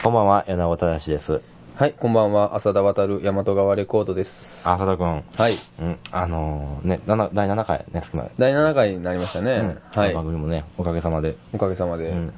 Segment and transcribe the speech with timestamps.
[0.00, 1.40] こんばんは、柳尾正です。
[1.74, 2.54] はい、こんばんは。
[2.54, 4.30] 浅田渡る大和川レコードです。
[4.62, 5.24] あ、佐田くん。
[5.36, 5.58] はい。
[5.80, 8.30] うん、あのー、ね、7第7回ね、少ない。
[8.38, 9.50] 第7回になりましたね。
[9.50, 10.24] うん、はい番。
[10.24, 11.36] 組もね、おかげさまで。
[11.52, 12.10] おかげさまで。
[12.10, 12.32] うん。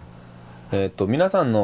[0.73, 1.61] えっと、皆さんの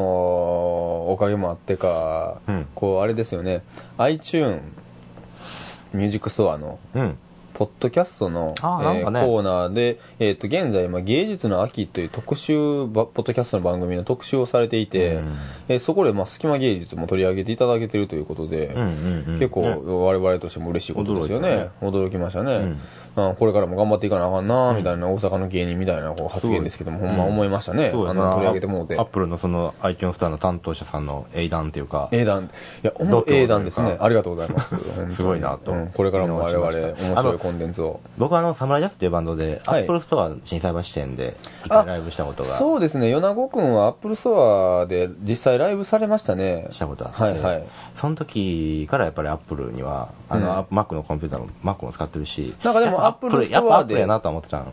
[1.11, 3.63] おかげもあってか、うんこう、あれですよね。
[3.97, 4.61] iTune、
[5.93, 7.17] ミュージックストアの、うん。
[7.57, 15.37] ポッドキャストの、あーなんかねえーコーナーで、えっ、と、現在、まあ、芸術の秋という特集ば、ポッドキャストの番組の特集をされていて、うん
[15.67, 19.39] えーそこで、まあ、隙間芸術も取り上げていただけてるということで、うんうんうん。
[19.39, 21.69] 結構、ね我々としても嬉しいことですよね。
[21.81, 22.53] 驚きましたね。
[22.53, 22.77] うんま
[23.17, 27.89] あこれからも頑張っていかなあかんなみたいな大阪の芸人みたいなこう発言ですけども、ほんま思いましたね。
[27.91, 29.05] そうですね取り上げてもうてアッ。
[29.05, 32.43] プルのその iTunes ストアの担当者さんの英断っていうか、英断。
[32.83, 33.97] いや、ほん度胸というかと英断ですね。
[33.99, 34.75] ありがとうございます。
[35.15, 37.99] すごいなとうんこれからも我々面白いコンテンツを。
[38.17, 46.67] 僕はあの、サムライジャズっていうバンドで、アはいップルストア震災橋店で一回ライブしたことが、そうですね、米子くんはアップルストアで実際ライブされましたね。
[46.71, 47.63] したことあって、はいはい。
[47.95, 54.65] その時からやっぱりアップルには、あの、Mac のコンピューターも Mac も使ってるし、なんかでもやっぱ Apple やっぱアップルやなとは思ってた。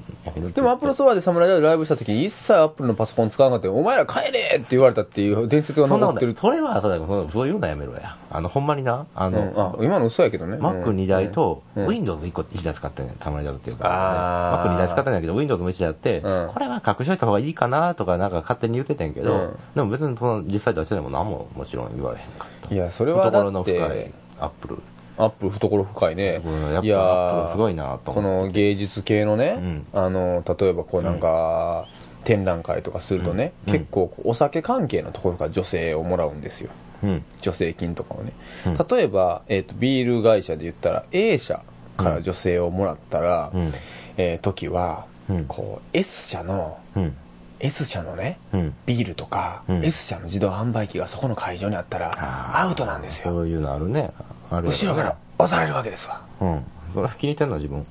[0.54, 6.36] でもアップルストアでサムライダーでライブした時に一切アップルのパソコン使わなかったお前ら帰れって言われたっていう伝説が残ってる。
[6.40, 8.16] それは、そうだよそうそういうのやめろや。
[8.30, 10.56] あの、ほんまにな、あの、うん、あ、今の嘘やけどね。
[10.56, 22.74] Mac2 台と、うん Windows1 個、1台使ってんねん、サムライジャズっていうか、あー Mac2 台使ってんだけど、Windows も1台あって、うんこれは隠しといた方がいいかなとか、なんか勝手に言ってたんやけど、うんでも別にその、実際出してでも何ももちろん言われへんかった。
[22.74, 24.78] いや、それはだ懐のっ深いて、アップル。
[25.16, 26.42] アップル懐深いね。
[26.82, 28.20] いやすごいなとこ。
[28.20, 31.86] の芸術系のね、あの、例えばこうなんか、
[32.24, 36.70] 展覧会とかするとね、うん結構お酒関係のところから助成をもらうんですよ。
[37.02, 37.24] うん。
[37.42, 38.32] 助成金とかをね。
[38.66, 41.62] うん例えば、えっ、と、ビール会社で言ったら A 社
[41.96, 43.72] から助成をもらったら、うん。
[44.16, 47.16] えー時は、うんこう、S 社の、うん。
[47.60, 48.74] S 社のね、うん。
[48.86, 53.24] ビールとか、うん S 社の自動販売機がそこの会場にあったら、アウトなんですよ。
[53.24, 54.10] そういうのあるね。
[54.50, 56.22] ある後ろから押されるわけですわ。
[56.40, 56.64] うん。
[56.92, 57.86] それは気に入ってんの、自分。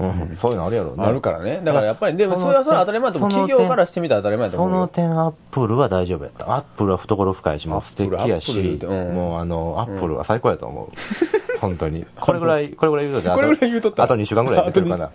[0.00, 0.36] うん。
[0.40, 1.04] そういうのあるやろね。
[1.04, 1.60] あるからね。
[1.64, 4.80] だからやっぱり、でもそれはそれは当たり前だと企業からしてみたら当たり前だとそ思うよ。
[4.82, 6.54] の点、アップルは大丈夫やった。
[6.54, 10.88] アップルは懐深いし、もう素敵やしてうんもうあの、アップルは最高やと思う。
[11.60, 12.06] 本当に。
[12.20, 15.10] これぐらい、これぐらい言うとこれぐらい言うとったあと2週間ぐらいやってくるかな。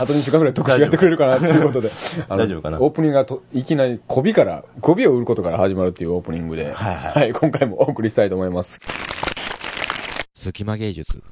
[0.00, 1.90] あと2 週間ぐらい特集やってくれるかなっていうことで。
[2.28, 8.78] 大丈夫かなオープニングがといきなり、媚びから、媚びを売ることから始まるっていうオープニングで、はいはい今回もお送りしたいと思います。
[10.42, 11.22] 隙間芸術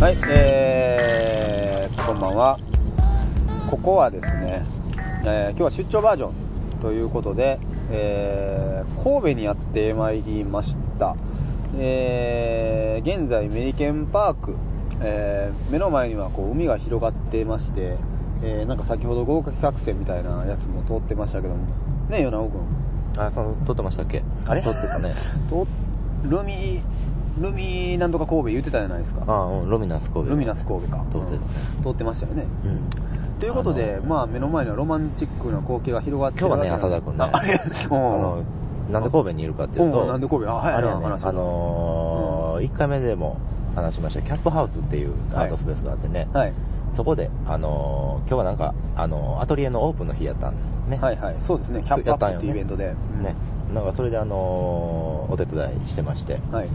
[0.00, 2.58] はい、えー、こんばんは。
[3.70, 4.64] ここはですね、
[5.24, 6.32] えー今日は出張バージョン
[6.80, 7.60] ということで、
[7.92, 11.14] えー神戸にやってまいりました。
[11.78, 14.56] えー現在メリケンパーク、
[15.00, 17.96] えー目の前にはこう海が広がってまして、
[18.42, 21.60] えーなんか先ほど豪華企画船みたいなやつも通ってましたけども、
[22.08, 22.60] ね、米尾君。
[23.18, 24.22] あ、そう、撮ってましたっけ？
[24.46, 24.62] あれ？
[24.62, 25.14] 撮ってたね。
[25.50, 25.66] と
[26.24, 26.82] ルミ、
[27.38, 29.22] ルミなんとか神戸言ってたじゃないですか？
[29.26, 30.30] あうん、ロミナス神戸。
[30.30, 31.04] ルミナス神戸か。
[31.10, 32.44] 通ってうん通ってましたよね。
[32.64, 32.80] うん。
[33.38, 37.24] ということで、まあ目の前にはロマンチックな光景が広がってる今日はね、浅田君ね。
[37.24, 37.54] ああれ？
[37.60, 38.38] あの、
[38.90, 40.50] なんで神戸にいるかっていううんと、なんで神戸？
[40.50, 43.36] あはいあれやね、話あのー、1回目でも
[43.76, 46.52] 話しました、キャップハウスっていうアートスペースがあってね、はい。
[46.96, 50.54] そこで、あのー、今日はなんか、あのー、アトリエのオープンの日やったん
[50.88, 50.96] ね。
[50.96, 51.36] はいはい。
[51.46, 51.82] そうですね。
[51.82, 52.94] キャップアップっていうイベントで。
[53.18, 53.34] うんね。
[53.74, 56.68] なんかそれであのー、お手伝いしてまして、はい。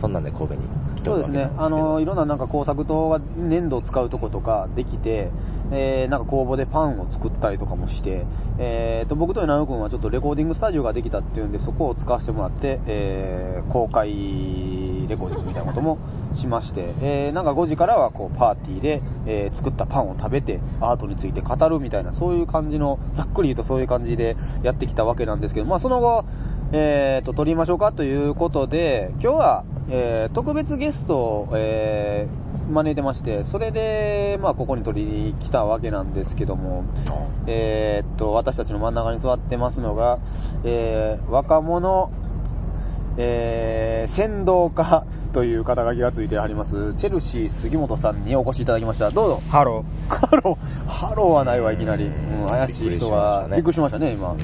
[0.00, 0.60] そんなんで神戸に
[0.96, 1.50] 来てそうですね。
[1.56, 5.30] あの、いろろんななんか工作灯が粘土を使うとことかできて、
[5.72, 8.26] えー、なんか工房でパンを作ったりとかもして、
[8.58, 14.08] えーと、僕と稲野君はちょっとレコーディングスタジオができたっていうんで、そこを使わせてもらって、えー、公開
[15.08, 15.98] レコーディングみたいなことも
[16.34, 26.24] しまして、えー、なんか5時からはこうパーティーで、えー、作ったパンを食べて、アートについて語るみたいな、そういう感じの、ざっくり言うとそういう感じでやってきたわけなんですけど、まあその後、
[26.72, 36.84] えー、と、撮りましょうかということで、今日は、えー、特別ゲストを、えー、招いてまして、それで、まあ、ここに撮りに来たわけなんですけども、
[37.46, 40.18] えー、っと、私たちの真ん中に座ってますのが、
[40.64, 42.10] えー、若者、
[43.16, 49.10] えー、先導家 という肩書きがついてあります、チェルシー杉本さんにお越しいただきました。
[49.10, 49.42] どうぞ。
[49.48, 52.06] ハロハロー、ハローはないわ、いきなり。
[52.06, 54.34] うん、怪しい人が、びっくりしましたね、今。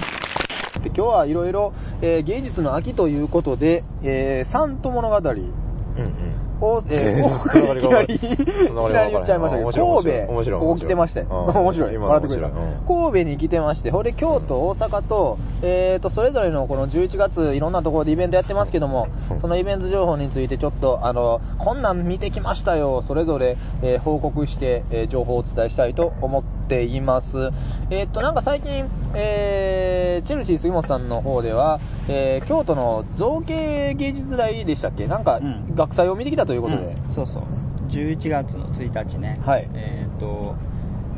[0.83, 6.50] で今日はいろいろ、えー芸術の秋ということで、えー、サント物語うんうん。
[6.61, 11.29] おえーいきなり、いきなり言っちゃいましたけど、神戸、面白いここ来てまして、うん。
[11.47, 12.49] 面白い、笑ってくれた。
[12.87, 19.41] 神戸に来てまして、ほれ京都、大阪と、えーと、それぞれのこの11月、いろんなところでイベントやってますけどもう、ん。
[19.41, 27.51] そのイベント情報についてちょっと、あの、こんなん見てきましたよ、それぞれ、えー報告して、えー情報をお伝えしたいと思っています。
[27.91, 28.85] えーっと、なんか最近、
[29.15, 35.07] えーチェルシー杉本さんの方では、えー京都の造形芸術大でしたっけ？
[35.07, 35.75] なんか、うん。
[35.75, 37.13] 学祭を見てきたということで、うん。
[37.13, 37.43] そうそう。
[37.89, 39.69] 11月の1日ね、はい。
[39.75, 40.55] えっ、と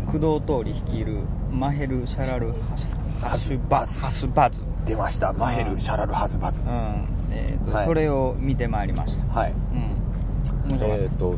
[0.07, 1.19] 工藤通り率いる
[1.51, 2.89] マヘル・シャラル・ハス
[3.21, 3.99] ハスバズ。
[4.01, 6.61] ハスバズ、出ました、マヘル、うんシャラル、ハズバズ。
[6.61, 7.07] うん。
[7.31, 7.87] えーとはい。
[7.87, 9.53] それを見てまいりました、はい。
[10.69, 10.79] うん。
[10.81, 11.35] えっと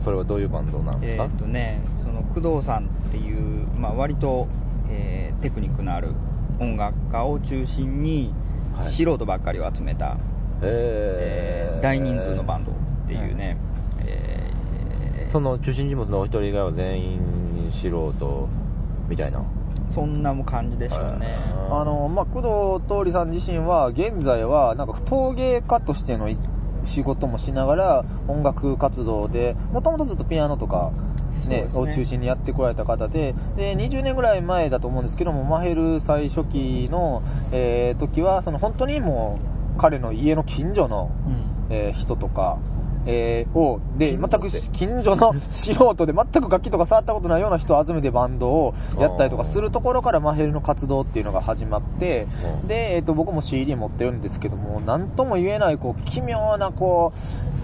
[0.00, 1.24] それはどういうバンドなんですか？
[1.24, 4.67] えっ、とねその工藤さんっていう、まあ、割と、えー
[5.40, 6.10] テクニックのある
[6.60, 8.32] 音楽家を中心に、
[8.74, 8.92] はい。
[8.92, 10.16] 素人ばっかりを集めた、
[10.62, 12.74] えー大人数のバンドっ
[13.06, 13.56] ていうね、
[14.00, 17.20] えーその中心人物のお一人以外は全員
[17.72, 18.48] 素人
[19.08, 19.42] みたいな？
[19.90, 21.34] そんなも感じでしょうね、
[21.70, 26.36] あの、まあ、工藤通さん自身は、現在は、なんか陶芸家としてのい
[26.84, 30.92] 仕事もしながら、音楽活動で、もともとずっとピアノとか、
[31.46, 31.68] ね、ね。
[31.74, 39.38] を中心にやってこられた方で、で、20年ぐらい前だと思うんですけども、マヘル最初期の、えー時は、その本当にも
[39.76, 41.74] う、彼の家の近所の、うん。
[41.74, 42.58] えー人とか、
[43.06, 52.26] えーを、で、全く近所の 素人で全く楽器とか触ったことないような人を集めてバンドをやったりとかするところからマヘルの活動っていうのが始まって、
[52.62, 52.64] う。
[52.64, 57.12] んで、えっ、と、僕も CD 持ってるんですけども、なんとも言えない、こう、奇妙な、こ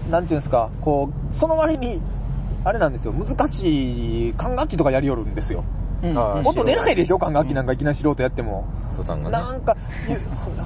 [0.07, 2.01] う、なんていうんですか、こう、その割に、
[2.65, 5.63] あれなんですよ、難しい管楽器とかやりよるんですよ。
[6.03, 6.17] うん。
[6.17, 8.65] あー音出ないでしょ、管楽器なんかいきなり素人やっても。
[8.95, 9.37] 人さんがね。
[9.37, 9.75] なんか、
[10.07, 10.15] ゆ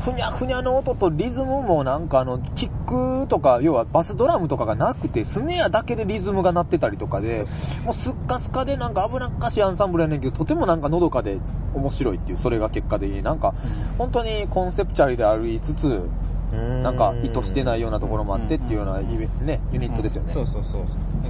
[0.05, 7.45] ふにゃふにゃの音とリズムもなんかあの、キックとか、要はバスドラムとかがなくて、スネアだけでリズムが鳴ってたりとかで、
[7.85, 11.39] もうすっかすかでなんか危なっかしいアンサンブルやねんけど、とてもなんかのどかで
[11.73, 13.53] 面白いっていう、それが結果的になんか、
[13.97, 16.01] 本当にコンセプチャルでありつつ、
[16.51, 20.33] なんか意図してないようなところもあってっていうようなイベね、ユニットですよね。
[20.33, 20.85] そうそうそう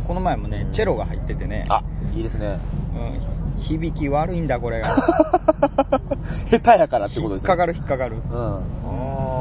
[0.08, 1.66] この前もねチェロが入っててね。
[1.70, 1.84] あ、
[2.16, 2.60] いいですね。
[2.96, 4.96] うん、響き悪いんだこれが。
[6.50, 7.50] 下手やからってことですね。
[7.50, 8.16] 引っかかる引っかかる。
[8.16, 9.39] うん。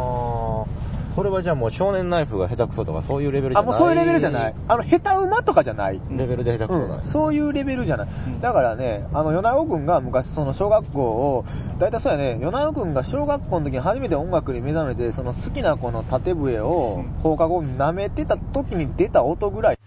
[1.18, 3.72] それはじゃあもう少年ナイフが下手くそとかそういうレベルじゃあ、ない？
[3.72, 4.54] もうそういうレベルじゃない。
[4.68, 6.00] あの、下手馬とかじゃない。
[6.12, 8.08] レベルで下手くそなんうん、そういうレベルじゃない。
[8.08, 11.44] んだからね、あの、米子君が昔その小学校を、
[11.80, 19.78] だいたいそうやね、米子君が小学校の時に初めて音楽に目覚めて、その好きなこの縦笛をうん放課後に舐めてた時に出た音ぐらい。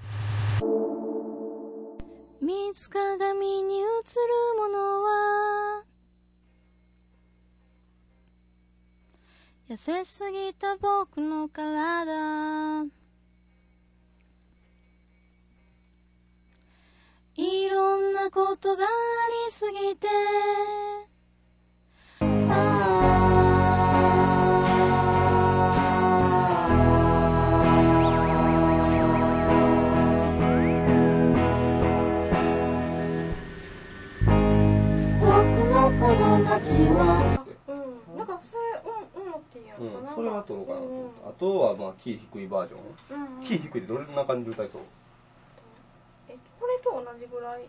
[2.42, 3.86] 水鏡に映る
[4.60, 5.84] ものは
[9.72, 12.84] 痩せすぎた僕の体。
[17.36, 18.88] いろんなことがあ
[19.48, 20.10] りすぎて。
[22.20, 22.28] 僕
[35.70, 37.46] のこの街は。
[37.70, 38.71] うん、なんかそれ、
[39.82, 40.08] うん。
[40.14, 43.44] それは取ろうかなと思って、あとはまあキー低いバージョン、うん、うん。
[43.44, 44.82] キー低いでどんな感じで歌いそう
[46.30, 47.64] え、これと同じぐらい？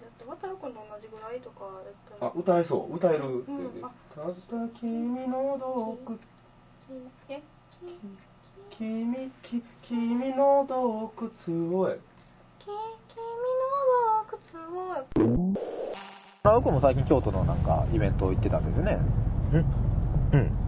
[0.00, 2.30] だって、渡るくんと同じぐらいとかだったら。
[2.30, 2.94] あ歌えそう。
[2.94, 3.50] 歌えるう。
[3.50, 3.82] ん。
[3.82, 3.90] あ。
[4.14, 4.34] ただ
[4.78, 6.18] 君の洞窟
[7.28, 7.42] え、
[8.70, 9.62] 君き。
[9.82, 11.96] 君の洞窟をや
[12.58, 14.36] き、君の洞
[14.76, 15.56] 窟を。
[16.44, 18.98] 米子君も最近京都のなんかイベント行ってたんですよね。
[19.54, 19.85] うん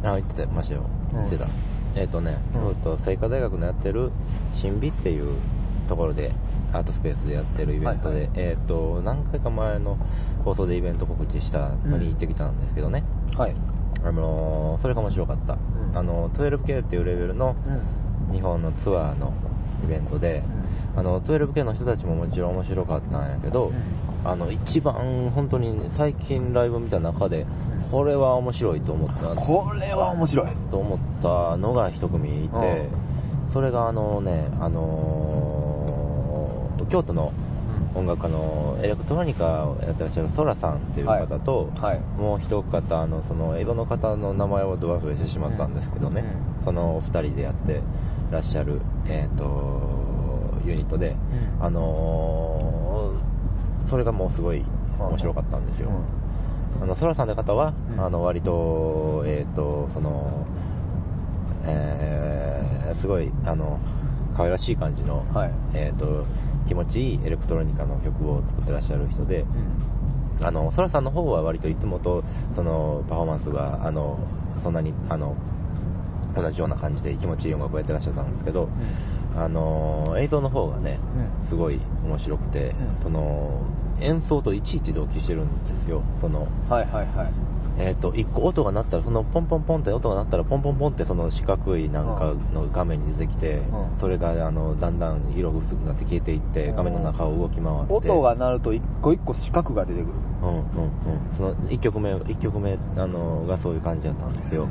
[0.05, 1.19] あ言ってたましたようん。
[1.19, 1.49] 言ってた、
[1.95, 2.69] えっ、とね、うん。
[2.69, 4.11] うんと清華大学のやってる
[4.55, 5.35] 新美っていう
[5.89, 6.33] ところで
[6.73, 9.99] アートスペースでやってるイベントで、はいはえっ、と何回か前の
[10.45, 13.05] 放送でイベント告知したのに行ってきたんですけどね、
[13.37, 13.57] はい。
[14.05, 15.59] あのーそれが面白かった、ん。
[15.95, 18.35] あの 12K っていうレベルのうん。
[18.35, 19.33] 日本のツアーの
[19.83, 20.43] イベントで、
[20.95, 23.73] あの 12K の人たちももちろん面白かったんやけど、
[24.25, 27.47] あの一番本当に最近ライブ見た中で
[27.91, 29.35] これは面白いと思った。
[29.35, 30.47] これは面白い。
[30.71, 32.89] と思ったのが一組いて、
[33.53, 37.33] それがあのね、あのー京都の
[37.95, 42.01] 音楽家のエレクトロニカをやってらっしゃるソラさんっていう方と、はい。
[42.19, 46.25] もう一方あのその江戸の方の名前をど忘れしてしまったんですけどね、
[46.65, 47.83] そのお二人でやって
[48.31, 49.43] らっしゃる、えー、と
[50.65, 51.17] ユニットで、
[51.61, 54.63] あのーそれがもうすごい
[54.99, 55.89] 面白かったんですよ、
[56.81, 58.01] あのソラさんって方は、うん。
[58.01, 60.47] あの割とえっ、とその
[61.65, 63.79] えーすごいあの
[64.37, 65.53] 可愛らしい感じの、はい。
[65.75, 66.25] えー、と
[66.67, 69.45] 気持ちいいエレクトロニカの曲を作ってらっしゃる人で、
[70.41, 72.23] あの、ソラさんの方は割といつもと、
[72.55, 74.19] その、パフォーマンスが、あの、
[74.63, 75.35] そんなに、あの、
[76.37, 78.69] 同じような感じで気持ちいい音楽をやってらっしゃったんですけど、
[79.37, 81.01] あの、映像の方がね、
[81.49, 83.03] すごい面白くて、うん。
[83.03, 83.63] その、
[84.01, 86.03] 演奏といちいち同期してるんですよ。
[86.21, 87.59] その、はいはいはい。
[87.81, 97.93] えっ、と、一個音が鳴ったら、そのポンポンポンって音が鳴ったら、ポンポンポンってその四角いなんかの画面に出てきて、うんそれがあの、だんだん色が薄くなって消えていって、画面の中を動き回って。
[97.93, 100.13] 音が鳴ると一個一個四角が出てくる。
[100.43, 100.63] うんうんうん。
[101.37, 104.69] その1曲目、一曲目、あの、がそういう感じだったんですよ。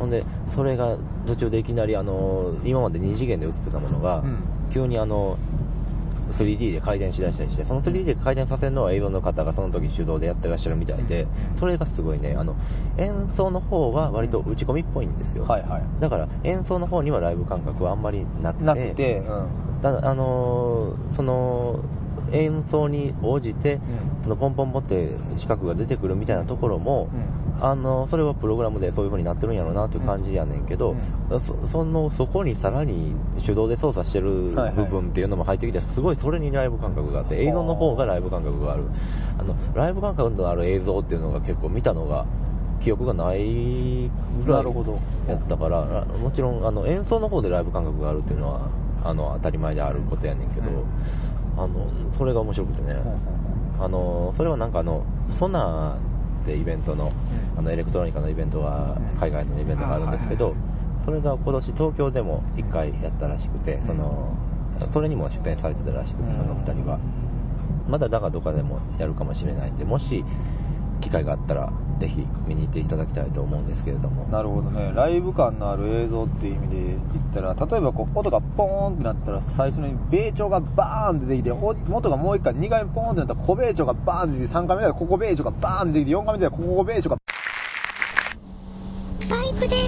[0.00, 0.24] ほんで、
[0.54, 0.96] それが
[1.26, 5.36] 途中でいきなりあの、今まで2次元で映ってたものが、うん急にあの、
[6.32, 11.26] 3D で回転しだしたりして、その 3D で回転させるのは映像の方がその時手動でやってらっしゃるみたいで、
[11.58, 12.56] それがすごいね、あの、
[12.98, 15.44] 演奏の方は割と打ち込みっぽいんですよ。
[15.44, 15.82] はいはい。
[16.00, 19.48] だから演奏の方にはライブ感覚はあんまりなくて、なくて、うん。
[19.82, 21.80] ただあのーその、
[22.32, 23.80] 演奏に応じて、
[24.22, 27.08] そのポンポンポンって四角が出てくるみたいなところも、
[27.60, 30.96] あのそれはプログラムでそういう風になってるんやろうなという感じやねんけど、
[31.46, 33.14] そそのそこにさらに
[33.44, 38.84] 手動で操作してる部分っていうのも入ってきて、すごいそれにライブ感覚があって、映像の方がライブ感覚がある。
[39.38, 42.24] あの、ライブ感覚のある映像っていうのが結構見たのが、
[42.82, 44.10] 記憶がない
[44.44, 44.64] ぐらない。
[45.28, 48.70] やったから、あもちろんあの演奏の方でライブ感覚があるっていうのは
[49.04, 50.66] あの当たり前であることやねんけど、
[51.58, 52.96] あのそれが面白くてね、
[53.78, 55.04] あのそれはなんかあの
[55.38, 56.10] ソナー
[56.42, 57.12] ってイベントの,、
[57.56, 60.54] あのエレクトロニカのイベントが、海外のイベントがあるんですけど、
[61.04, 64.34] それが今年東京でも1回やったらしくて、その
[64.92, 66.98] それにも出展されてたらしくて、その2人は。
[67.88, 70.24] まだだがどかでもやるかもしれないんで、もし
[71.00, 74.24] 機会があったら、ぜひ見に行っていただきたいと思うんですけれども。
[74.30, 74.92] なるほどね。
[74.94, 87.16] ライブ感のある映像っていう意味で言ったら、例えばこう音がポーンってなったら、最初に米朝がバーンって出てきて、お元がもう一回、2回目ポーンってなったら、小米朝がバーンって出てきて、3回目ではここ米朝がバーンって出てきて、4回目ではここ米朝が
[89.28, 89.79] バイクで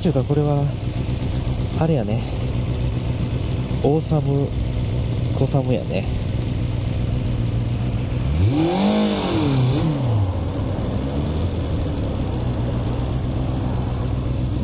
[0.00, 0.64] ちゅうかこれは
[1.78, 2.22] あれやね。
[3.82, 4.48] 大寒
[5.38, 6.06] 小寒やね。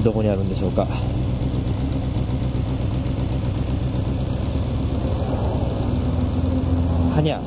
[0.03, 0.87] どこにあるんでしょうか。
[7.15, 7.43] はにゃ。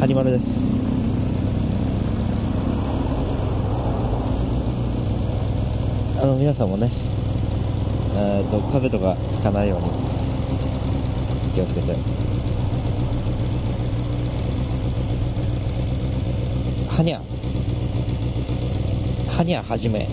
[0.00, 0.73] はにまるです。
[6.34, 6.90] の皆さんもね
[8.16, 9.88] えーと風邪とかひかないように
[11.54, 11.92] 気をつけて。
[16.88, 17.20] はにゃ。
[19.36, 20.08] はにゃはじめ。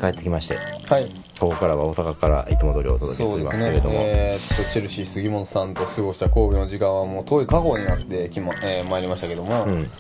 [0.03, 1.09] 帰ってきまして、はい。
[1.39, 4.01] ここからは大阪からいつも通りお届けするそうですけれども、。
[4.03, 9.91] えーっと、チェルシー杉本さんと過ごした神戸の時間はもう遠い過去になってきま、えー参りましたけども、うん。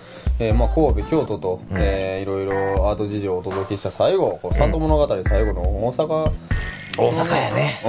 [0.43, 6.33] えーまあ、神戸、京都と、うんえーいろいろアート事情をお届けした最後、こう三都物語最後の大阪、
[6.99, 7.81] 大阪やね。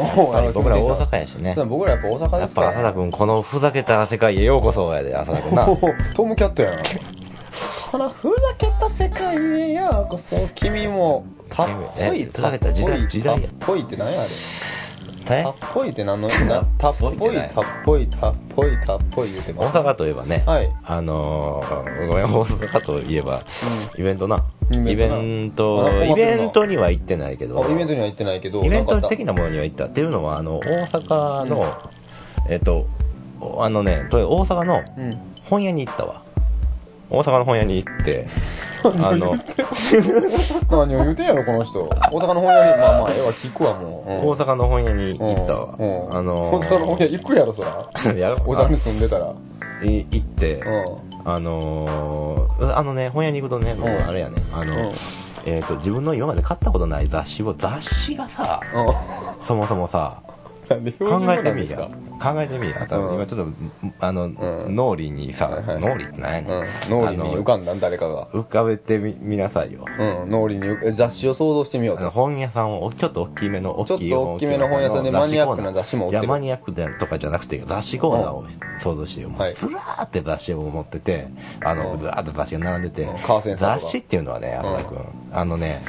[0.53, 1.55] 僕ら大阪阪やしね。
[1.67, 2.67] 僕らやっぱ大阪やっですから。
[2.71, 5.65] ぱ浅田君、このふざけた世界へようこそやで、浅田君な。
[6.15, 6.77] トムキャットやな。
[7.91, 14.29] このふざけた世界へようこそ、君も、たっぽい、えふざけた時代時代やたっぽいって何やあれ。
[15.39, 15.43] え？
[15.43, 19.77] たっぽいって何の、 なたっぽい、たっぽい、たっぽい、たっぽい言うてます。
[19.77, 20.71] 大阪といえばね、はい。
[20.85, 23.43] あのー、ごめん、大阪といえば、
[23.97, 24.43] イベントな。
[24.71, 25.21] イイベベントな。
[25.21, 29.85] ントあら、イベントには行ってないけど、あイベントには行ってないけど、イベント的なものには行った。
[29.85, 31.73] っていうのは、あの、大阪の、
[32.49, 32.85] えっと、
[33.59, 35.33] あのね、と大阪のうん。
[35.49, 36.22] 本屋に行ったわ。
[37.09, 38.27] 大阪の本屋に行って、
[38.83, 39.35] あの、
[40.69, 41.83] 何を言うてんやろ、この人。
[41.83, 44.11] 大阪の本屋に、まあまあ、ええわ、聞くわ、もう。
[44.11, 45.75] う ん大阪の本屋に行ったわ。
[46.11, 48.13] あの大阪の本屋行くやろ、そら。
[48.13, 49.33] い や大阪に住んでたら。
[49.83, 50.61] い行って、う
[51.25, 53.75] あのー、あのね、本屋に行くとね、
[54.07, 54.91] あれやね、あの、うん
[55.45, 58.61] えっ、と、自分の今まで買ったことない雑誌を、雑誌がさ。
[59.45, 60.21] そもそもさ、
[60.99, 61.77] 考えてみや。
[62.21, 62.87] 考えてみや。
[62.89, 63.47] 多分うん今ちょっ
[63.99, 65.49] と、あの、ん脳裏にさ、
[65.79, 66.51] 脳裏って何やねん。
[66.51, 66.65] うん。
[66.89, 68.27] 脳裏に浮かんだん、誰かが。
[68.33, 69.85] 浮かべてみ、みなさいよ。
[70.23, 70.31] うん。
[70.31, 72.09] 脳裏に雑誌を想像してみよう。
[72.09, 78.45] 本屋さんを、ちょっと大きめの、大きいちょっと大きめの本屋さんでマニアックな雑誌も売ってるいや、マニアックでとかじゃなくて、雑誌コーナーを
[78.81, 79.29] 想像してよ。
[79.29, 81.27] うずらーって雑誌を持ってて、
[81.63, 83.09] あの、うんずらーって雑誌が並んでて
[83.57, 84.97] 雑誌っていうのはね、浅田君、
[85.33, 85.83] あのね、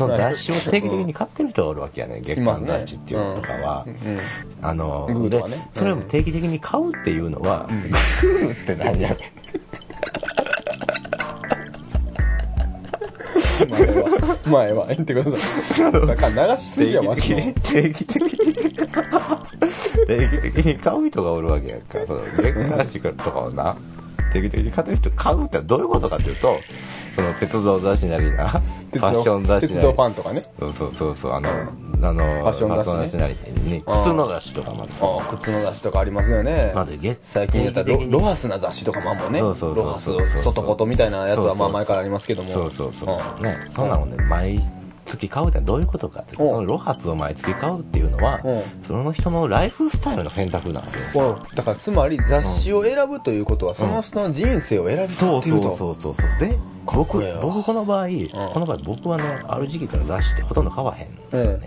[0.00, 2.64] その雑誌を定期的に買ってる人がおるわけやね、月刊。
[2.66, 3.90] 雑誌っていうのとかはう。
[3.90, 4.18] ん。
[4.62, 5.42] あの、グーで
[5.74, 7.68] それを定期的に買うっていうのは、
[8.22, 9.18] グーって何やねん。
[13.68, 15.92] 前は、前は、言ってください。
[15.92, 17.52] だから流しすぎや、マジで。
[17.62, 18.80] 定期的に、定
[20.30, 21.98] 期的に買う人がおるわけやんか。
[22.06, 23.76] その、月刊雑誌とかをな、
[24.32, 26.58] 定期的に買ってる人、買うってどういうことかっていうと、
[27.20, 28.60] その、鉄道雑誌なりな、フ
[28.92, 29.80] 鉄ァッション雑誌なり。
[29.80, 30.42] 鉄道ファンとかね。
[30.58, 31.64] そうそうそうそう、あの、う
[32.02, 36.72] あの、ファッション雑誌なりに、靴の雑誌とかまでさああ、靴の雑誌とかありますよね。
[36.74, 39.40] まず月最近やったらロロハスな雑誌とかもあるもんね。
[39.40, 42.48] そうそうそうロハスそうそう、外ことみたいなやつはそうそうまあ前からありますけども。
[42.48, 43.40] そうそうそう。
[43.40, 44.62] んね、そんなのね、毎
[45.10, 51.40] 月買うってどういうことかって、うんそのロハスを毎月買うっていうのは、うんその人のライフスタイルの選択なわけですよ。
[51.42, 55.76] うんだからつまり雑誌を選ぶということは、その人の人生を選ぶってそうそういうと。
[55.76, 56.48] そうそうそう。
[56.48, 58.08] で、僕、僕この場合、
[58.52, 61.40] この場合僕はね、ある時期から雑誌ってほとんど買わへんうん。
[61.42, 61.60] うん。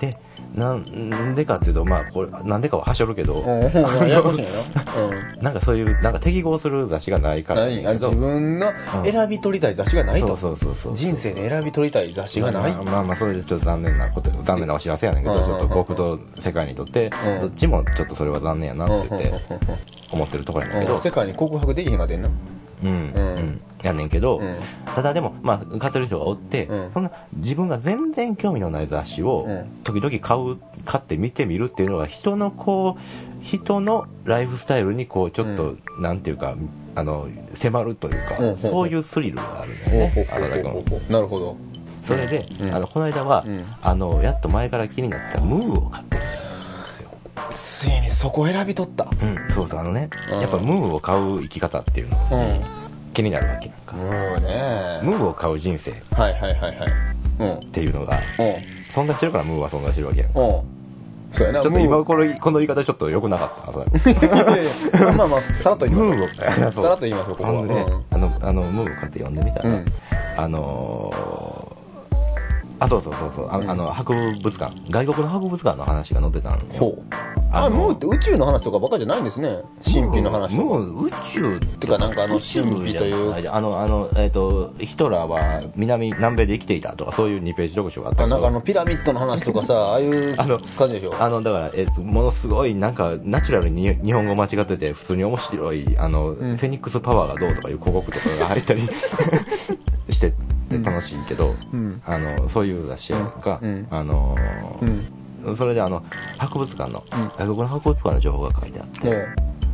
[0.00, 0.10] で、
[0.58, 3.42] なんでかっていうと、まあ、これ、なんでかははしょるけど。
[5.40, 8.72] なんかそういう、なんか適合する雑誌がないから何あ自分の
[9.04, 10.28] 選び取りたい雑誌がないと。
[10.28, 10.96] そうそうそうそう。
[10.96, 12.72] 人生で選び取りたい雑誌がない。
[12.72, 15.44] まあまあまあ、それでちょっと残念なこと、残念なお知らせやねんけど、うん。
[15.44, 17.40] ちょっと僕と世界にとって、うん。
[17.42, 19.36] どっちもちょっとそれは残念やなって言ってうん。
[20.12, 20.94] 思ってるところやねんけど。
[20.96, 22.28] うん、世界に告白できへんが出んな。
[22.82, 24.56] うん、うん、やねんけど、うん。
[24.84, 26.90] ただでも、まあ、買ってる人がおって、うん。
[26.92, 36.56] そんな自分が全然興味のない雑誌をうん、時々買う、買って見てみるっていうのは、人のこう、人のライフスタイルにこう、ちょっと、なんていうか、
[36.94, 41.56] あの、迫るというか、うんそういうスリルがあるんだよね、ほうほうほう荒田君なるほど。
[42.06, 42.74] それで、うん。
[42.74, 43.64] あの、この間は、うん。
[43.82, 46.22] あの、やっと前から気になってたムーを買ってる。
[47.54, 49.04] ついにそこ選び取った。
[49.04, 53.96] うん、そうそう、あのね、うんやっぱムーを買う生き方っていうのが、うん気になるわけなんか。
[53.96, 56.92] もうねムーを買う人生っはいはいはいはい。
[57.40, 57.70] うん。
[57.72, 58.46] ていうのが、うん。
[58.94, 60.30] 存在してるからムーは存在してるわけやん。
[60.30, 60.34] ちうん。
[61.32, 61.62] そうやな。
[61.68, 63.72] ょっと今ムこれ、この言い方ちょっと良くなかった。
[63.72, 66.28] そうーまあまあ、さらっと言いましょう。
[66.38, 67.50] さらっと言いましょう、ここは。
[67.50, 69.84] ほんでね、あの、あの、ムーを買って読んでみたら、うん
[70.36, 76.64] あのー、あ、そうそうそうそう、あ,、うんあの、博物館、外国の博物館の話が載ってたんよ。
[76.78, 77.02] ほ
[77.52, 77.56] う。
[77.56, 79.62] あ、のムーって宇宙の話とかばっかじゃないんですね。
[79.84, 80.78] 神秘の話とか。
[80.78, 91.14] ムー、宇宙ってかなんかあの神秘というあの、あの、えっ、と、ヒトラーは南、南米で生きていたとか、そういう2ページ読書があったなんかあの、ピラミッドの話とかさ、 ああいう感じでしょ？
[91.18, 98.82] あの、だから、えっと、ものすごい、なんか、ナチュラルに日本語間違ってて、普通に面白い、あの、んフェニックスパワーがどうとかいう広告とかが入ったり
[100.10, 100.32] して
[100.68, 104.36] て楽しいけど、うんあの、そういう雑誌やんか、うんあの
[104.82, 105.27] うん。
[105.56, 106.02] それであの、
[106.38, 109.26] 博物館の、うん外国の博物館の情報が書いてあって、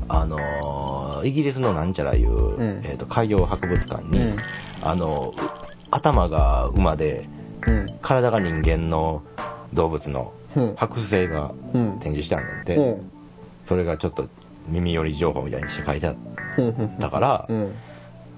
[0.08, 4.36] あのイギリスのなんちゃらいう、んえっ、と、海洋博物館に、うん
[4.82, 5.32] あの、
[5.90, 7.28] 頭が馬で、
[7.66, 7.86] うん。
[8.02, 9.22] 体が人間の
[9.72, 10.74] 動物のうん。
[10.74, 11.98] 剥製がうん。
[12.00, 13.10] 展示してあるんで、うん。
[13.66, 14.28] それがちょっと
[14.68, 16.16] 耳寄り情報みたいにして書いてあっ
[16.58, 16.98] うん。
[17.00, 17.74] たから、うん。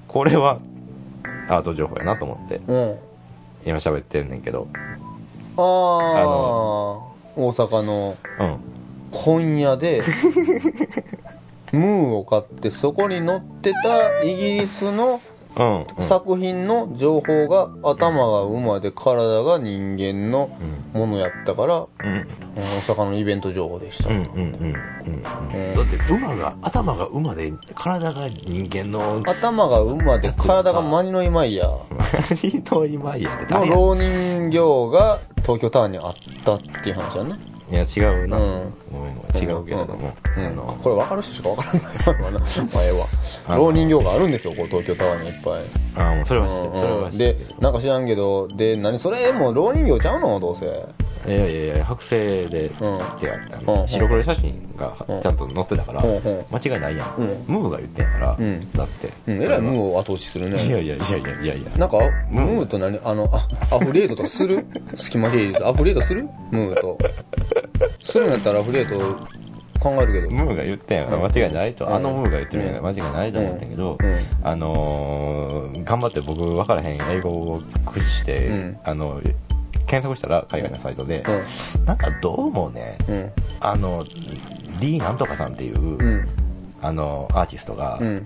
[0.06, 0.60] これは
[1.48, 2.98] アート情報やなと思って、うん。
[3.66, 4.68] 今喋ってんねんけど、
[5.56, 7.05] ああ、
[7.36, 8.76] 大阪のうん。
[9.12, 10.02] 本屋で、
[11.72, 15.20] ムーを買ってそこに載ってたイギリスの
[15.56, 15.86] うん。
[15.98, 16.08] うん。
[16.08, 20.50] 作品の情報が頭が馬で体が人間の
[20.92, 22.28] ものやったから、うん。
[22.56, 24.08] 大阪のイベント情報でした。
[24.08, 24.74] うんうんうんうん
[25.54, 25.74] うん。
[25.74, 31.68] だって馬が、頭が馬で、体が人間の、頭が馬で体がマニの今井や
[32.42, 33.74] 何の今やっての誰や？
[33.74, 36.14] 老人形が東京タワーにあっ
[36.44, 37.55] たっていう話だね。
[37.70, 38.36] いや、違うな。
[38.38, 40.14] うんごめんごめん、違うけれども。
[40.36, 42.40] うんあの、これ分かる人しか分からないわな、
[42.72, 43.06] 前は。
[43.48, 45.62] あの老人形があるんですよ、こう東京タワーにいっぱい。
[45.96, 50.38] あもうそれは知ってる、それうんは知ってるで、なんか知らんけど、で、何それもう老人形ちゃうの？
[50.38, 50.66] どうせ。
[50.66, 57.14] いやいやいや、剥製で、うんってあうんの白黒写真がうんちゃんと載ってたから間違いないやん。
[57.18, 59.10] うんムーが言ってんやからうん、だって。
[59.26, 60.66] うん、えらいムーを後押しするいやね。
[60.66, 61.70] いやいやいやいやいや。
[61.78, 61.98] なんか、
[62.30, 63.00] ムーと何？
[63.02, 64.64] あの、あ、アフリエイトとかする？
[64.94, 65.66] 隙間芸術。
[65.66, 66.28] アフリエイトする？
[66.52, 66.96] ムーと。
[68.04, 68.98] するんやったらアフリエイト
[69.80, 70.30] 考えるけど。
[70.30, 73.98] ムーが言ってんやから間違いないと、うんあのムーが言ってるんやから間違いないと思ったけど
[74.42, 79.20] あのー、頑張って僕分からへん英語を駆使してうん、あの、
[79.86, 81.24] 検索したら海外のサイトで
[81.76, 81.84] う、ん。
[81.84, 83.32] なんかどうもね、うん。
[83.60, 84.04] あの、
[84.80, 86.28] リーなんとかさんっていう、うん。
[86.82, 88.24] あの、アーティストがう、ん。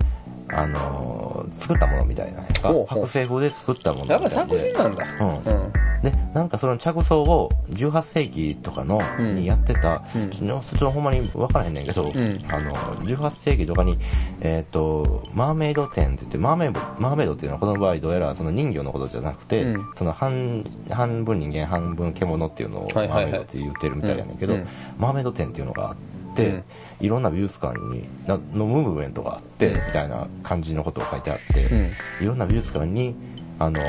[0.53, 4.35] あの、作ったものみたいな剥製風で作ったものみたいで。
[4.35, 5.05] やっぱ作品なんだ。
[5.19, 5.35] うん。
[5.37, 5.73] うん。
[6.01, 9.35] で、なんかその着想を18世紀とかの、うん。
[9.35, 10.29] にやってた、うん。
[10.31, 12.09] ちょっとほんまに分からへんねんけど、ん。
[12.49, 13.97] あの、18世紀とかに、
[14.41, 19.85] えっ、と、マーメイド展って言って、マーメイド、マーメイドっていうのはこの場合どうやらその人魚のことじゃなくて、うん。
[19.97, 24.55] その半、半分人間半分獣っていうのをマーメイドって言ってるみたいやねんけど、
[24.97, 26.63] マーメイド展っていうのがあって、うん
[27.01, 33.15] いろんな美術館に、なのムーブメントがあって、うんみたいな感じのことを書いてあって、うんいろんな美術館に、
[33.59, 33.79] あの、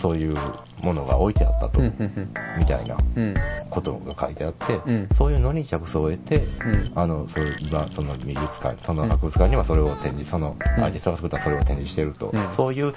[0.00, 0.36] そういう
[0.80, 1.86] ものが置いてあったと、うん。
[1.86, 2.28] うん。
[2.58, 3.34] みたいなうん。
[3.70, 12.94] ことが書いてあって、うんそういうのに着想を得て、うんあの、そういう、まあ、その美術館、その博物館にはそれを展示、そのアーティストが作ったそれを展示してると、うんそういう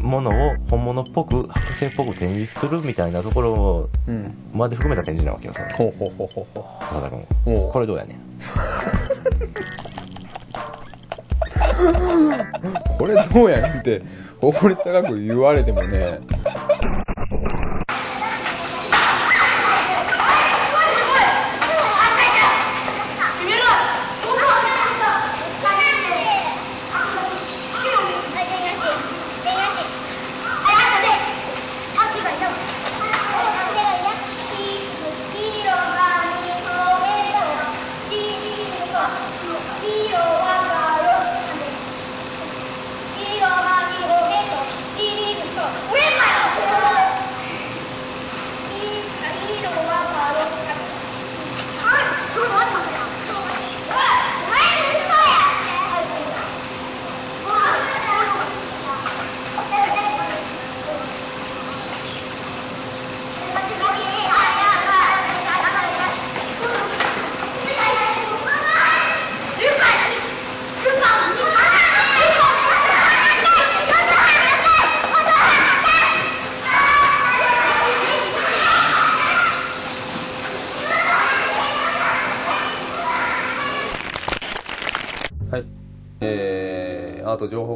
[0.00, 4.32] ものを本物っぽく、剥製っぽく展示するみたいなところうん。
[4.54, 5.72] まで含めた展示なわけよ、それ。
[5.72, 7.26] ほうほうほうほうほ高田君。
[7.46, 8.18] おうこれどうやねん？
[12.98, 14.02] これどうやねんって、
[14.40, 16.20] 誇り高く言われてもね。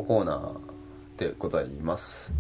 [0.07, 2.33] コーナーでございます。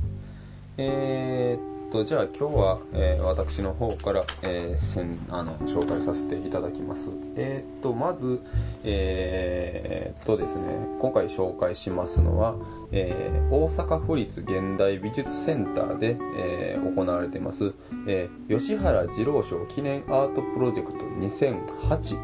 [0.78, 7.00] えーっと、じゃあ今日は、えー私の方から、えー、せんあの紹介させていただきます。
[7.36, 8.40] えーっと、まず、
[8.84, 12.54] えーっとですね、今回紹介しますのは、
[12.92, 17.72] えー大阪府立現代美術センターで、えー行われています、
[18.06, 22.18] えー吉原二郎賞記念アートプロジェクト2008、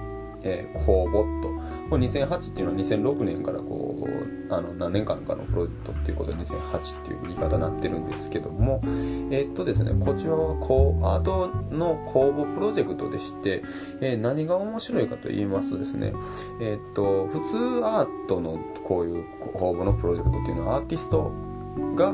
[0.44, 1.48] えー公募と、
[1.90, 4.11] これ2008っていうのは2006年からこう、
[4.56, 13.62] あの、何年間かのプロジェクトっていうことで2008っていう言い方になってるんですけども、えーっとですね、こちらはこう、アートの公募プロジェクトでして、
[14.00, 16.12] えー何が面白いかと言いますとですね、
[16.60, 21.32] えーっと、普通アートのこういう公募のプロジェクトっていうのはアーティスト
[21.96, 22.12] が、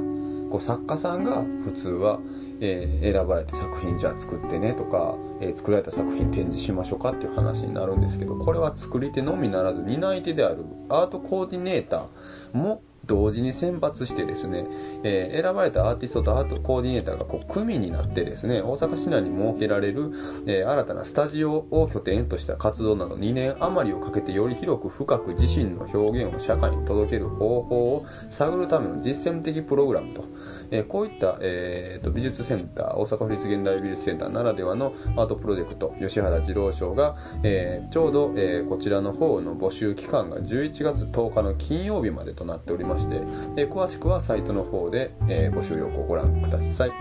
[0.50, 2.18] こう作家さんが普通は、
[2.60, 12.06] えー選ばれて作品じゃあ作ってねとか、えー作られた作品展示しましょうかっていう話になるんですけど、これは作り手のみならず担い手であるアートコーディネーター
[12.52, 14.66] も同時に選抜してですね、
[15.02, 20.12] えー選ばれたアーティストとアートコーディネーターがこう組になってですね、大阪市内に設けられる、
[20.46, 30.24] えー新たなスタジオを拠点とした活動など2年余りをかけてより広く深く自身の表現を社会に届ける方法を探るための実践的プログラムと。
[30.70, 43.16] えこういった、えーと美術センター、大阪府立現代美術センターならではのアートプロジェクト、吉原二郎賞が、えちょうど、えこちらの方の募集期間が11月10日の金曜日までとなっておりまして、
[43.56, 46.92] え詳しくはサイトの方で、え募集要項をご覧ください。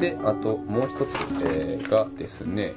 [0.00, 1.08] で、あともう一つ、
[1.44, 2.74] えがですね、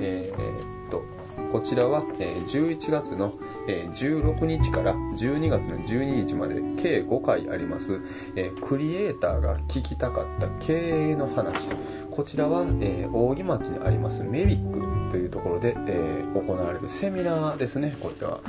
[0.00, 1.02] えーっと、
[1.52, 3.34] こちらは、え11月の、
[3.68, 8.00] え16日から12月の12日まで計5回あります、
[8.34, 10.74] えクリエイターが聞きたかった経
[11.10, 11.54] 営の話。
[12.10, 18.40] こちらは、えー扇町にありますメビックというところで、えー行われるセミナーですね、こちらは。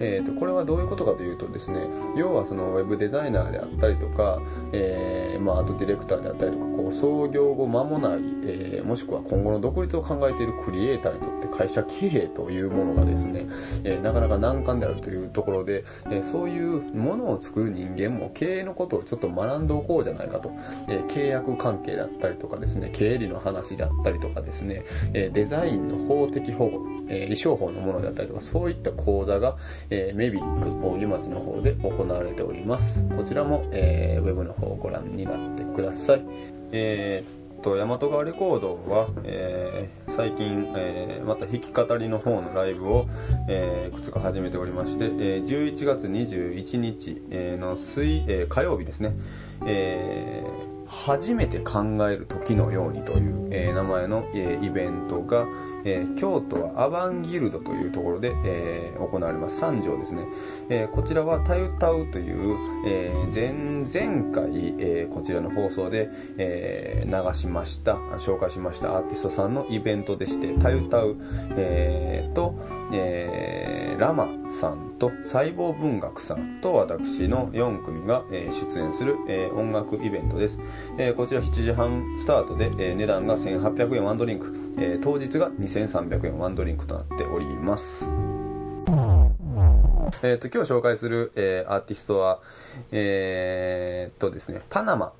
[0.00, 4.40] えーと、これはどういうことかというとですね、要はそのウェブデザイナーであったりとか、
[4.72, 13.46] えーまあ、あとディレクターであったりとか、こう創業後間もない、えーもしくは今後の独立を考えているクリエイターにとって会社経営というものがですね、
[13.84, 20.50] えーなかなか難関であるというところで、えーそういうものを作る人間も経営のことをちょっと学んでおこうじゃないかと、
[20.88, 29.56] えー契約関係だったりとかですね、経理の話であったりとかですね、えーデザインの法的保護、えー、衣装法のものであったりとか、そういった講座が、
[29.90, 33.00] えーメビック扇町の方で行われております。
[33.16, 36.22] こちらも、えーウェブの方をご覧になってください。
[36.72, 43.06] えーっと、大和川レコードは、えー最近、えーまた弾き語りの方のライブを、
[43.48, 47.22] えーいくつか始めておりまして、えー11月21日、
[47.58, 49.14] の水、えー火曜日ですね、
[49.66, 55.46] えー初めて考える時のようにという、えー名前の、えーイベントが、
[55.84, 59.58] えー京都はアバンギルドというところで、え行われます。
[59.58, 60.24] 三条ですね。
[60.70, 62.56] えこちらはタユタウという、
[62.86, 71.16] え前々回、えこちらの放送で、え流しました、紹介しましたアーティストさんのイベントでして、タユタウ、
[71.56, 72.54] えーと、
[72.92, 74.28] えーラマ
[74.60, 80.58] さんと細胞文学さんと私の4組が、えー出演する、えー音楽イベントです。
[80.98, 88.06] えーこちら7時半スタートで、えー値段が1800円ワンドリンク、えー当日が2300円ワンドリンクとなっております。
[90.22, 92.40] えっ、と、今日紹介する、えーアーティストは、
[92.92, 95.12] えーっとですね、パナマ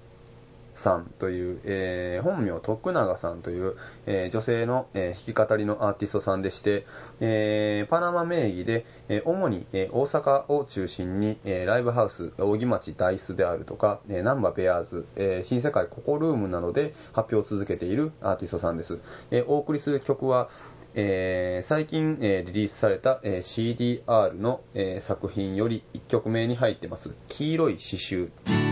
[0.77, 6.87] さんという、えー本名徳永さんという、えー女性の、えー弾き語りのアーティストさんでして、
[7.21, 18.99] えーパナマ名義で、えー主に、えー大阪を中心に、えーライブハウス、扇町ダイスであるとか、えー、ナンバベアーズ、えー新世界ココルームなどで発表を続けているアーティストさんです。
[19.31, 20.49] えーお送りする曲は、
[20.95, 28.66] えー最近、えーリリースされた、えー CDR の、えー作品より1曲目に入ってます、黄色い刺繍。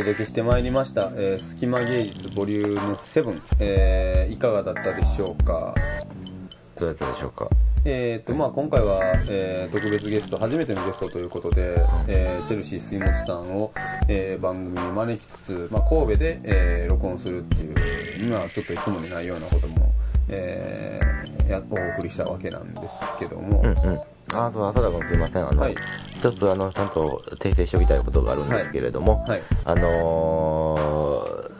[0.00, 5.74] 届けしてまいりました、えー、隙間芸術ボリューム7、えー、いかがだったでしょうか？
[6.78, 7.50] どうやったでしょうか？
[7.84, 11.74] えーとまあ、今回は、えー特別ゲスト、初めてのゲストということで、
[12.08, 13.72] えーチェルシー水本さんを、
[14.08, 19.92] えー番組に招きつつ、まあ、神戸で、えー録音するっていう、まあ、ちょっといつもにないようなことも、
[20.28, 22.84] えーやお送りしたわけなんです
[23.18, 24.00] けども、うんうん。
[24.34, 25.48] あ、そう、浅田君すいません。
[25.48, 25.74] あの、はい。
[26.18, 31.50] 一つあの、ちゃんと訂正しておきたいことがあるんですけれども、はい、あのー、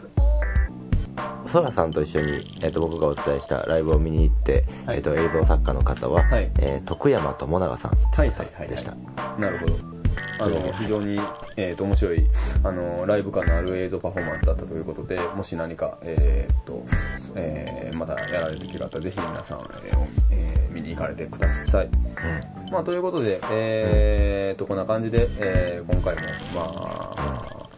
[1.51, 4.97] ソラさんと一緒に、えっ、と、僕がお伝えしたライブを見に行って、はい。
[4.97, 6.51] えっ、と、映像作家の方は、はい。
[6.59, 8.29] えー徳山智永さんはい。
[8.29, 8.49] はい。
[8.57, 8.67] はい。
[8.69, 8.95] でした。
[9.37, 9.75] なるほど。
[10.39, 11.19] あの、非常に、
[11.57, 12.25] えー、と面白い、
[12.63, 16.85] あの、ライブ感のある映像パフォーマンスだったということで、もし何か、えー、っと、
[17.35, 21.89] えーまたやられる時があったら、ぜひ皆さん、えーえー見に行かれてください。
[22.71, 26.21] まあ、ということで、えー、と、こんな感じで、えー今回も、
[26.55, 27.69] まあ、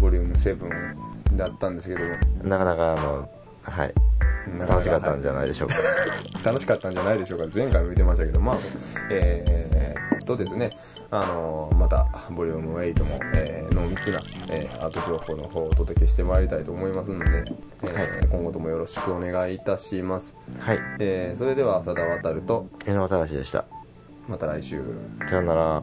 [0.00, 2.00] ボリューム7だったんですけど。
[2.42, 3.28] なかなか、あの、
[3.62, 3.94] はい。
[4.58, 5.76] 楽しかったんじゃないでしょうか。
[6.44, 7.46] 楽しかったんじゃないでしょうか。
[7.54, 8.58] 前回も言ってましたけど、まあ、
[9.10, 10.70] えー、とですね、
[11.12, 17.44] あのまた、ボリューム8も、えー、濃密な、えー、アート情報の方をお届けしてまいりたいと思いますので、
[17.82, 20.32] えー今後ともよろしくお願いいたします。
[20.60, 20.78] はい。
[21.00, 23.64] えー、それでは、浅田渡ると、江野正でした。
[24.28, 24.80] また来週。
[25.28, 25.82] さよなら。